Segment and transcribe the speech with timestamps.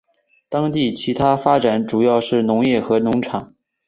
[0.49, 3.53] 当地其它发展主要是农业和农场。